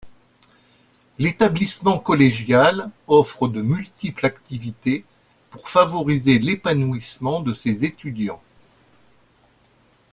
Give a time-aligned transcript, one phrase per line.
[1.19, 5.05] L'établissement collégial offre de multiples activités
[5.51, 8.41] pour favoriser l'épanouissement de ses étudiants.